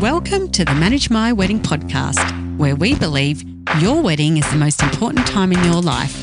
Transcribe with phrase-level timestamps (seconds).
[0.00, 3.44] Welcome to the Manage My Wedding podcast, where we believe
[3.80, 6.16] your wedding is the most important time in your life,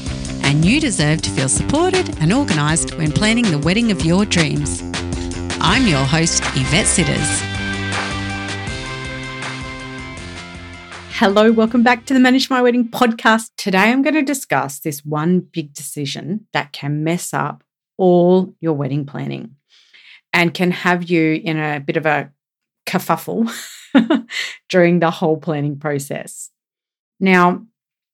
[0.43, 4.81] and you deserve to feel supported and organised when planning the wedding of your dreams.
[5.61, 7.41] I'm your host, Yvette Sitters.
[11.11, 13.51] Hello, welcome back to the Manage My Wedding podcast.
[13.57, 17.63] Today I'm going to discuss this one big decision that can mess up
[17.95, 19.55] all your wedding planning
[20.33, 22.31] and can have you in a bit of a
[22.87, 23.51] kerfuffle
[24.69, 26.49] during the whole planning process.
[27.19, 27.65] Now,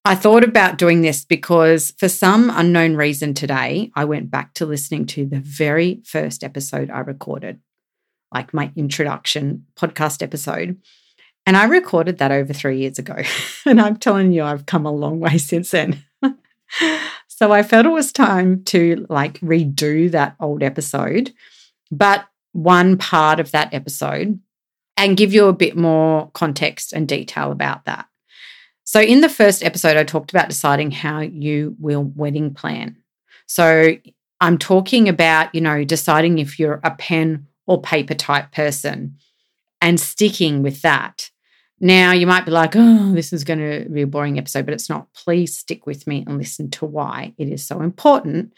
[0.05, 4.65] I thought about doing this because for some unknown reason today, I went back to
[4.65, 7.61] listening to the very first episode I recorded,
[8.33, 10.77] like my introduction podcast episode.
[11.45, 13.15] And I recorded that over three years ago.
[13.65, 16.03] and I'm telling you, I've come a long way since then.
[17.27, 21.33] so I felt it was time to like redo that old episode.
[21.91, 24.39] But one part of that episode
[24.97, 28.07] and give you a bit more context and detail about that.
[28.83, 32.97] So, in the first episode, I talked about deciding how you will wedding plan.
[33.47, 33.97] So,
[34.41, 39.17] I'm talking about, you know, deciding if you're a pen or paper type person
[39.81, 41.29] and sticking with that.
[41.79, 44.73] Now, you might be like, oh, this is going to be a boring episode, but
[44.73, 45.13] it's not.
[45.13, 48.53] Please stick with me and listen to why it is so important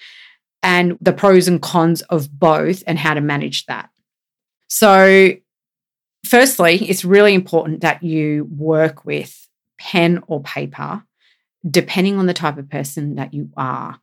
[0.66, 3.90] and the pros and cons of both and how to manage that.
[4.68, 5.34] So,
[6.26, 11.04] firstly, it's really important that you work with pen or paper,
[11.70, 14.00] depending on the type of person that you are.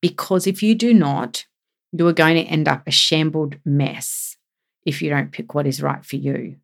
[0.00, 1.46] Because if you do not,
[1.92, 4.36] you are going to end up a shambled mess
[4.84, 6.56] if you don't pick what is right for you.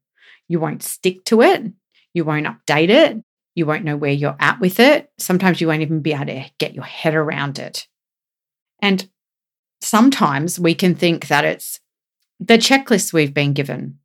[0.49, 1.73] You won't stick to it,
[2.15, 3.23] you won't update it,
[3.55, 5.11] you won't know where you're at with it.
[5.19, 7.87] Sometimes you won't even be able to get your head around it.
[8.81, 9.09] And
[9.81, 11.81] sometimes we can think that it's
[12.41, 13.99] the checklist we've been given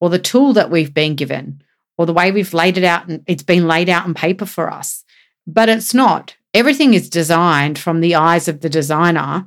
[0.00, 1.62] or the tool that we've been given
[1.98, 4.70] or the way we've laid it out and it's been laid out on paper for
[4.70, 5.04] us.
[5.46, 6.36] But it's not.
[6.54, 9.46] Everything is designed from the eyes of the designer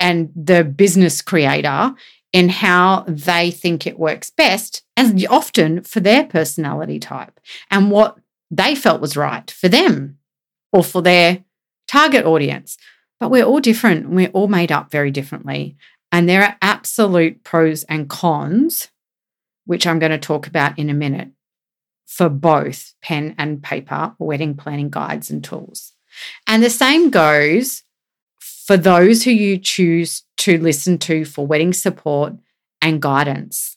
[0.00, 1.94] and the business creator
[2.32, 8.18] in how they think it works best and often for their personality type and what
[8.50, 10.18] they felt was right for them
[10.72, 11.44] or for their
[11.86, 12.76] target audience.
[13.18, 14.10] But we're all different.
[14.10, 15.76] We're all made up very differently.
[16.12, 18.90] And there are absolute pros and cons
[19.68, 21.28] which I'm going to talk about in a minute,
[22.06, 25.92] for both pen and paper wedding planning guides and tools.
[26.46, 27.82] And the same goes
[28.40, 32.32] for those who you choose to listen to for wedding support
[32.80, 33.76] and guidance.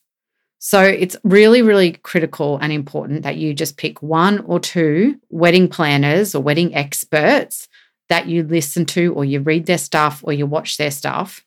[0.60, 5.68] So it's really, really critical and important that you just pick one or two wedding
[5.68, 7.68] planners or wedding experts
[8.08, 11.44] that you listen to, or you read their stuff, or you watch their stuff,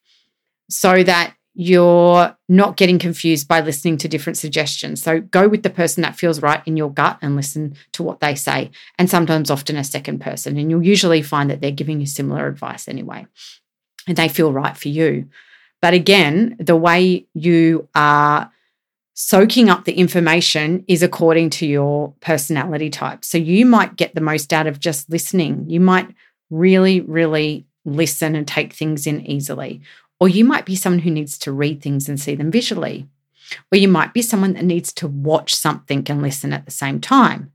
[0.69, 5.01] so that you're not getting confused by listening to different suggestions.
[5.03, 8.19] So go with the person that feels right in your gut and listen to what
[8.21, 8.73] they say.
[8.99, 10.57] And sometimes, often, a second person.
[10.57, 13.27] And you'll usually find that they're giving you similar advice anyway,
[14.09, 15.29] and they feel right for you.
[15.81, 18.51] But again, the way you are
[19.15, 23.25] soaking up the information is according to your personality type.
[23.25, 25.67] So you might get the most out of just listening.
[25.69, 26.09] You might
[26.51, 29.83] really, really listen and take things in easily.
[30.25, 33.07] Or you might be someone who needs to read things and see them visually.
[33.71, 36.99] Or you might be someone that needs to watch something and listen at the same
[36.99, 37.53] time.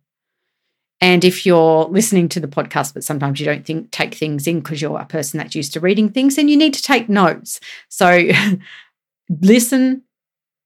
[1.01, 4.59] And if you're listening to the podcast, but sometimes you don't think take things in
[4.59, 7.59] because you're a person that's used to reading things, then you need to take notes.
[7.87, 8.27] So
[9.41, 10.03] listen,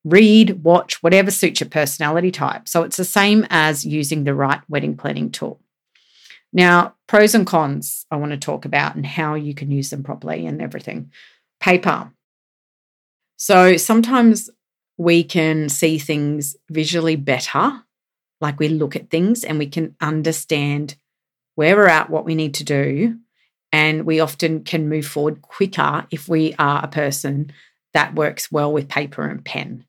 [0.04, 2.68] read, watch, whatever suits your personality type.
[2.68, 5.62] So it's the same as using the right wedding planning tool.
[6.52, 10.04] Now, pros and cons I want to talk about and how you can use them
[10.04, 11.10] properly and everything
[11.64, 12.12] paper.
[13.38, 14.50] So sometimes
[14.98, 17.84] we can see things visually better,
[18.42, 20.98] like we look at things and we can understand
[21.56, 23.18] where we're at, what we need to do.
[23.72, 27.54] And we often can move forward quicker if we are a person
[27.94, 29.86] that works well with paper and pen.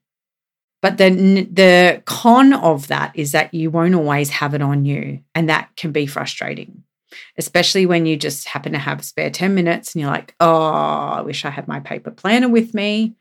[0.81, 1.09] But the,
[1.51, 5.75] the con of that is that you won't always have it on you, and that
[5.75, 6.84] can be frustrating
[7.37, 11.21] especially when you just happen to have spare 10 minutes and you're like, oh, I
[11.21, 13.15] wish I had my paper planner with me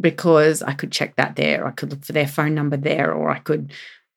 [0.00, 1.66] because I could check that there.
[1.66, 3.72] I could look for their phone number there, or I could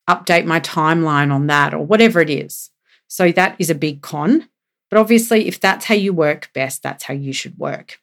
[0.10, 2.70] update my timeline on that, or whatever it is.
[3.08, 4.48] So that is a big con.
[4.90, 8.00] But obviously, if that's how you work best, that's how you should work.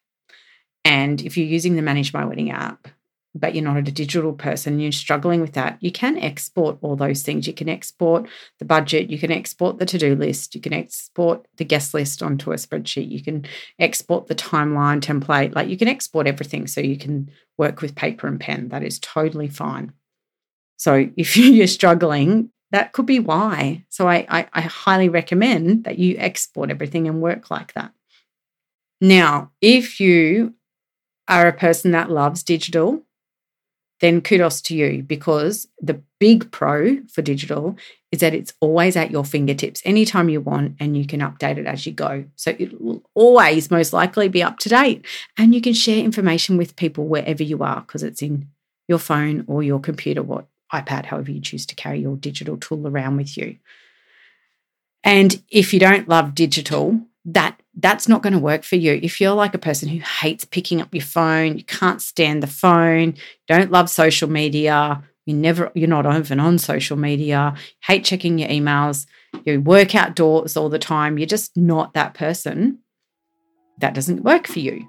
[0.85, 2.89] And if you're using the Manage My Wedding app,
[3.35, 7.23] but you're not a digital person, you're struggling with that, you can export all those
[7.23, 7.47] things.
[7.47, 11.47] You can export the budget, you can export the to do list, you can export
[11.57, 13.47] the guest list onto a spreadsheet, you can
[13.79, 15.55] export the timeline template.
[15.55, 18.69] Like you can export everything so you can work with paper and pen.
[18.69, 19.93] That is totally fine.
[20.77, 23.85] So if you're struggling, that could be why.
[23.89, 27.93] So I, I, I highly recommend that you export everything and work like that.
[29.01, 30.55] Now, if you
[31.29, 33.03] are a person that loves digital,
[34.03, 37.77] then kudos to you because the big pro for digital
[38.11, 41.67] is that it's always at your fingertips anytime you want and you can update it
[41.67, 42.25] as you go.
[42.35, 45.07] So it will always most likely be up to date
[45.39, 48.49] and you can share information with people wherever you are because it's in
[48.89, 52.89] your phone or your computer, what iPad, however you choose to carry your digital tool
[52.89, 53.57] around with you.
[55.05, 59.01] And if you don't love digital, that that's not going to work for you.
[59.03, 62.47] If you're like a person who hates picking up your phone, you can't stand the
[62.47, 63.15] phone,
[63.49, 67.55] don't love social media, you never you're not even on social media,
[67.85, 69.07] hate checking your emails,
[69.45, 72.79] you work outdoors all the time, you're just not that person.
[73.79, 74.87] That doesn't work for you.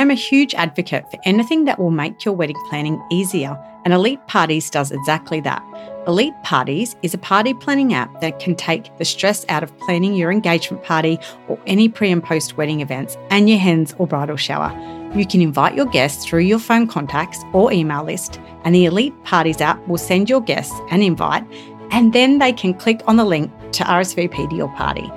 [0.00, 3.92] I am a huge advocate for anything that will make your wedding planning easier, and
[3.92, 5.62] Elite Parties does exactly that.
[6.06, 10.14] Elite Parties is a party planning app that can take the stress out of planning
[10.14, 11.18] your engagement party
[11.48, 14.72] or any pre and post wedding events and your hens or bridal shower.
[15.14, 19.22] You can invite your guests through your phone contacts or email list, and the Elite
[19.24, 21.44] Parties app will send your guests an invite,
[21.90, 25.12] and then they can click on the link to RSVP to your party.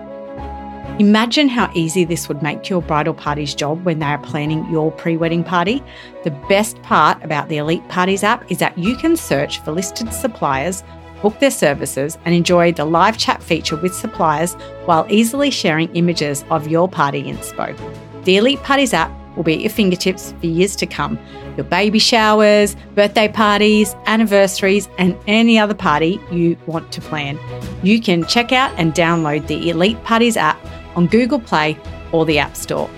[1.00, 4.92] Imagine how easy this would make your bridal party's job when they are planning your
[4.92, 5.82] pre wedding party.
[6.24, 10.14] The best part about the Elite Parties app is that you can search for listed
[10.14, 10.84] suppliers,
[11.24, 14.54] book their services, and enjoy the live chat feature with suppliers
[14.86, 17.76] while easily sharing images of your party inspo.
[18.24, 21.18] The Elite Parties app will be at your fingertips for years to come.
[21.58, 27.40] Your baby showers, birthday parties, anniversaries, and any other party you want to plan.
[27.82, 30.64] You can check out and download the Elite Parties app
[30.96, 31.78] on Google Play
[32.12, 32.90] or the App Store.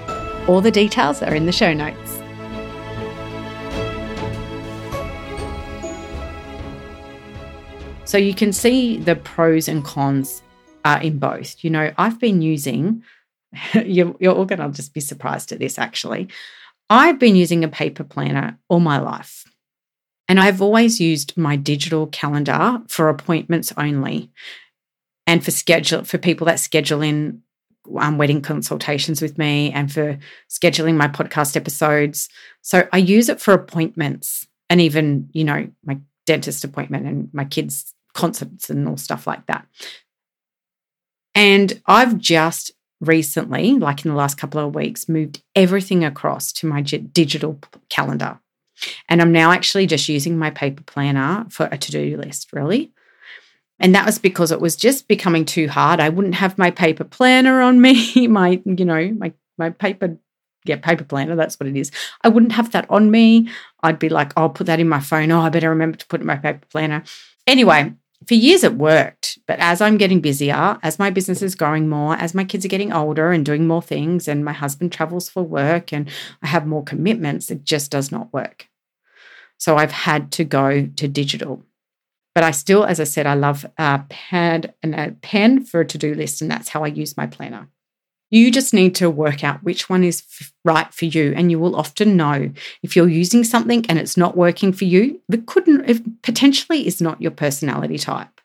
[0.48, 2.22] All the details are in the show notes.
[8.06, 10.42] So you can see the pros and cons
[10.86, 11.64] uh, in both.
[11.64, 13.04] You know, I've been using,
[13.74, 16.30] you're, you're all going to just be surprised at this actually.
[16.90, 19.44] I've been using a paper planner all my life.
[20.28, 24.32] And I've always used my digital calendar for appointments only
[25.28, 27.42] and for schedule for people that schedule in
[27.98, 30.18] um, wedding consultations with me and for
[30.50, 32.30] scheduling my podcast episodes.
[32.62, 37.46] So I use it for appointments and even, you know, my dentist appointment and my
[37.46, 39.68] kids' concerts and all stuff like that.
[41.36, 42.72] And I've just
[43.02, 47.60] recently, like in the last couple of weeks, moved everything across to my digital
[47.90, 48.40] calendar.
[49.08, 52.92] And I'm now actually just using my paper planner for a to do list, really.
[53.80, 56.00] And that was because it was just becoming too hard.
[56.00, 60.18] I wouldn't have my paper planner on me, my, you know, my my paper
[60.66, 61.92] yeah, paper planner, that's what it is.
[62.24, 63.50] I wouldn't have that on me.
[63.84, 65.32] I'd be like, I'll put that in my phone.
[65.32, 67.04] Oh, I better remember to put it in my paper planner.
[67.46, 67.94] Anyway,
[68.26, 69.38] for years it worked.
[69.48, 72.70] But as I'm getting busier, as my business is growing more, as my kids are
[72.70, 76.10] getting older and doing more things, and my husband travels for work and
[76.42, 78.68] I have more commitments, it just does not work.
[79.58, 81.64] So I've had to go to digital.
[82.36, 85.86] But I still, as I said, I love a pad and a pen for a
[85.88, 87.70] to do list, and that's how I use my planner.
[88.30, 90.24] You just need to work out which one is
[90.66, 92.52] right for you, and you will often know
[92.84, 95.22] if you're using something and it's not working for you.
[95.32, 98.42] It couldn't, it potentially is not your personality type.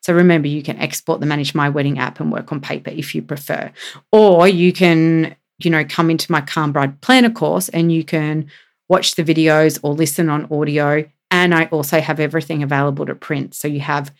[0.00, 3.16] So remember, you can export the Manage My Wedding app and work on paper if
[3.16, 3.72] you prefer,
[4.12, 8.48] or you can, you know, come into my Calm Bride Planner course and you can
[8.88, 13.54] watch the videos or listen on audio and I also have everything available to print.
[13.54, 14.12] So you have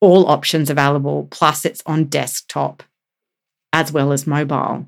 [0.00, 2.82] all options available, plus it's on desktop
[3.72, 4.86] as well as mobile.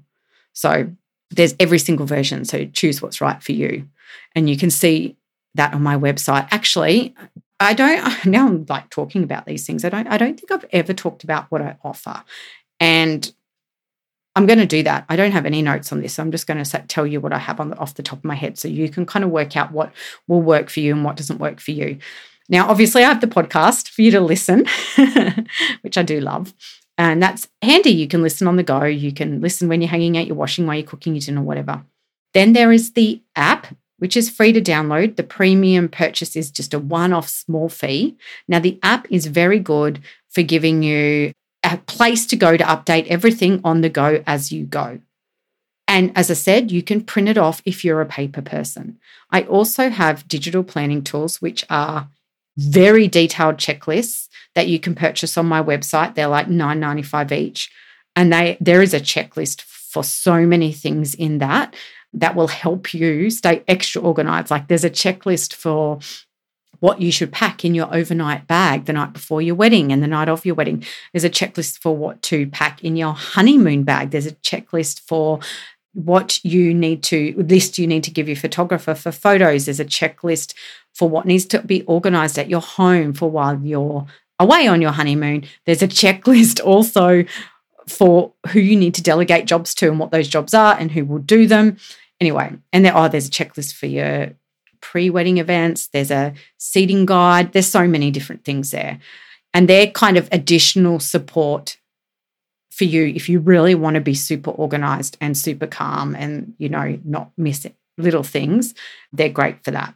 [0.52, 0.90] So
[1.30, 2.44] there's every single version.
[2.44, 3.88] So choose what's right for you.
[4.34, 5.16] And you can see
[5.54, 6.48] that on my website.
[6.50, 7.14] Actually,
[7.58, 9.84] I don't now I'm like talking about these things.
[9.84, 12.22] I don't I don't think I've ever talked about what I offer.
[12.78, 13.32] And
[14.36, 15.06] I'm going to do that.
[15.08, 16.18] I don't have any notes on this.
[16.18, 18.24] I'm just going to tell you what I have on the, off the top of
[18.24, 19.92] my head so you can kind of work out what
[20.28, 21.98] will work for you and what doesn't work for you.
[22.50, 24.66] Now, obviously, I have the podcast for you to listen,
[25.80, 26.52] which I do love.
[26.98, 27.90] And that's handy.
[27.90, 28.84] You can listen on the go.
[28.84, 31.82] You can listen when you're hanging out, you're washing while you're cooking your dinner, whatever.
[32.34, 35.16] Then there is the app, which is free to download.
[35.16, 38.16] The premium purchase is just a one off small fee.
[38.46, 41.32] Now, the app is very good for giving you
[41.72, 45.00] a place to go to update everything on the go as you go.
[45.88, 48.98] And as I said, you can print it off if you're a paper person.
[49.30, 52.08] I also have digital planning tools, which are
[52.56, 56.14] very detailed checklists that you can purchase on my website.
[56.14, 57.70] They're like $9.95 each.
[58.16, 61.76] And they there is a checklist for so many things in that
[62.14, 64.50] that will help you stay extra organized.
[64.50, 65.98] Like there's a checklist for
[66.80, 70.06] what you should pack in your overnight bag the night before your wedding and the
[70.06, 70.84] night of your wedding.
[71.12, 74.10] There's a checklist for what to pack in your honeymoon bag.
[74.10, 75.40] There's a checklist for
[75.94, 79.64] what you need to list you need to give your photographer for photos.
[79.64, 80.52] There's a checklist
[80.94, 84.06] for what needs to be organized at your home for while you're
[84.38, 85.44] away on your honeymoon.
[85.64, 87.24] There's a checklist also
[87.88, 91.04] for who you need to delegate jobs to and what those jobs are and who
[91.04, 91.78] will do them.
[92.20, 94.32] Anyway, and there oh, there's a checklist for your
[94.90, 99.00] pre-wedding events, there's a seating guide, there's so many different things there.
[99.52, 101.76] And they're kind of additional support
[102.70, 106.68] for you if you really want to be super organized and super calm and you
[106.68, 107.66] know not miss
[107.96, 108.74] little things
[109.14, 109.94] they're great for that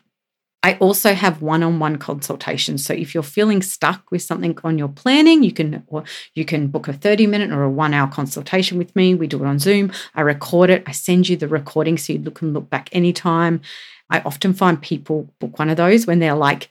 [0.63, 2.85] I also have one-on-one consultations.
[2.85, 6.69] So if you're feeling stuck with something on your planning, you can or you can
[6.69, 9.15] book a 30-minute or a 1-hour consultation with me.
[9.15, 9.91] We do it on Zoom.
[10.15, 10.85] I record it.
[10.87, 13.63] I send you the recording so you can look back anytime.
[14.11, 16.69] I often find people book one of those when they're like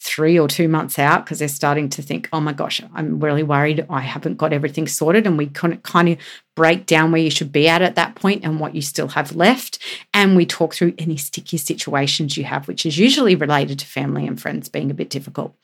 [0.00, 3.42] three or two months out because they're starting to think, oh my gosh, I'm really
[3.42, 5.26] worried I haven't got everything sorted.
[5.26, 6.18] And we kind of
[6.54, 9.34] break down where you should be at at that point and what you still have
[9.34, 9.80] left.
[10.14, 14.26] And we talk through any sticky situations you have, which is usually related to family
[14.26, 15.56] and friends being a bit difficult.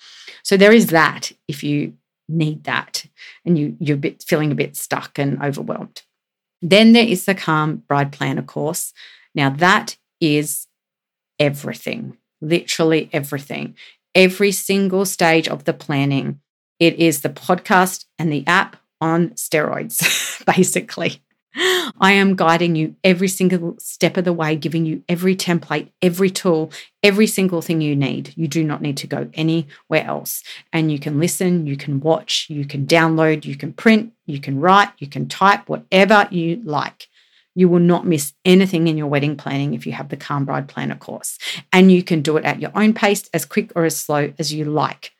[0.42, 1.94] So there is that if you
[2.28, 3.06] need that
[3.44, 6.02] and you, you're a bit, feeling a bit stuck and overwhelmed.
[6.60, 8.92] Then there is the Calm Bride Planner course.
[9.34, 10.66] Now, that is
[11.38, 13.74] everything literally everything
[14.14, 16.40] every single stage of the planning.
[16.78, 21.22] It is the podcast and the app on steroids, basically.
[21.56, 26.28] I am guiding you every single step of the way, giving you every template, every
[26.28, 28.32] tool, every single thing you need.
[28.36, 30.42] You do not need to go anywhere else.
[30.72, 34.58] And you can listen, you can watch, you can download, you can print, you can
[34.58, 37.06] write, you can type, whatever you like.
[37.54, 40.68] You will not miss anything in your wedding planning if you have the Calm Bride
[40.68, 41.38] Planner course.
[41.72, 44.52] And you can do it at your own pace, as quick or as slow as
[44.52, 45.12] you like.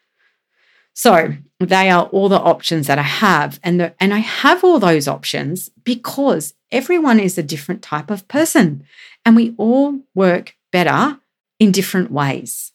[0.95, 3.59] So they are all the options that I have.
[3.63, 8.29] And, the, and I have all those options because everyone is a different type of
[8.29, 8.85] person
[9.25, 11.19] and we all work better
[11.59, 12.73] in different ways.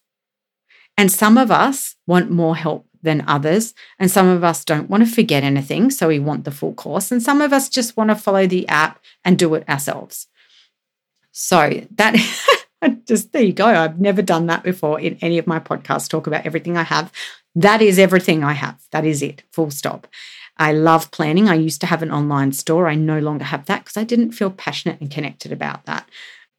[0.98, 3.74] And some of us want more help than others.
[3.98, 5.92] And some of us don't want to forget anything.
[5.92, 7.12] So we want the full course.
[7.12, 10.28] And some of us just want to follow the app and do it ourselves.
[11.32, 12.16] So that
[13.06, 13.66] just there you go.
[13.66, 17.12] I've never done that before in any of my podcasts, talk about everything I have.
[17.56, 18.80] That is everything I have.
[18.92, 20.08] That is it, full stop.
[20.58, 21.48] I love planning.
[21.48, 22.88] I used to have an online store.
[22.88, 26.10] I no longer have that because I didn't feel passionate and connected about that.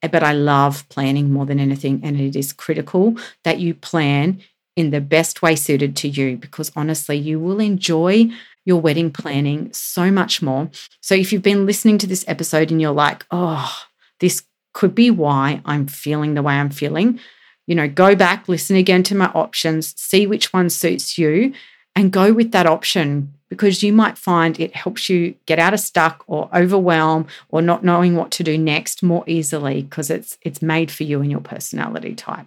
[0.03, 2.01] Eh, but I love planning more than anything.
[2.03, 4.41] And it is critical that you plan
[4.77, 8.31] in the best way suited to you because honestly, you will enjoy
[8.65, 10.71] your wedding planning so much more.
[11.01, 13.85] So if you've been listening to this episode and you're like, oh,
[14.21, 17.19] this could be why I'm feeling the way I'm feeling,
[17.67, 21.53] you know, go back, listen again to my options, see which one suits you,
[21.97, 25.81] and go with that option because you might find it helps you get out of
[25.81, 30.63] stuck or overwhelm or not knowing what to do next more easily because it's it's
[30.63, 32.47] made for you and your personality type.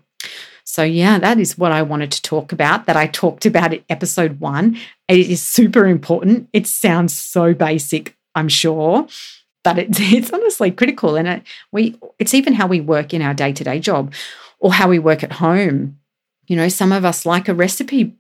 [0.74, 3.84] So, yeah, that is what I wanted to talk about that I talked about in
[3.90, 4.76] episode one.
[5.08, 6.50] It is super important.
[6.52, 9.06] It sounds so basic, I'm sure,
[9.64, 11.16] but it's, it's honestly critical.
[11.16, 14.16] And it, we, it's even how we work in our day to day job
[14.58, 16.00] or how we work at home.
[16.48, 18.16] You know, some of us like a recipe,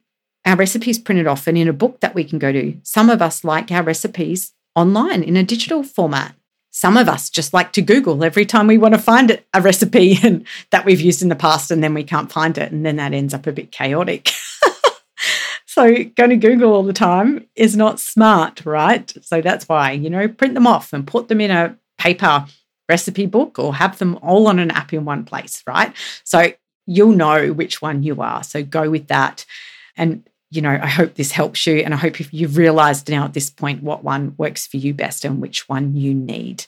[0.46, 2.78] our recipes printed off and in a book that we can go to.
[2.84, 6.36] Some of us like our recipes online in a digital format
[6.76, 10.18] some of us just like to Google every time we want to find a recipe
[10.24, 12.72] and that we've used in the past and then we can't find it.
[12.72, 14.32] And then that ends up a bit chaotic.
[15.68, 19.14] so going to Google all the time is not smart, right?
[19.22, 22.48] So that's why, you know, print them off and put them in a paper
[22.90, 25.94] recipe book or have them all on an app in one place, right?
[26.24, 26.52] So
[26.88, 28.44] you'll know which one you are.
[28.44, 29.46] So go with that.
[29.96, 31.78] And you know, I hope this helps you.
[31.78, 34.94] And I hope if you've realized now at this point what one works for you
[34.94, 36.66] best and which one you need.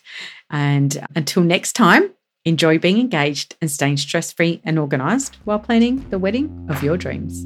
[0.50, 2.10] And until next time,
[2.44, 6.96] enjoy being engaged and staying stress free and organized while planning the wedding of your
[6.96, 7.44] dreams.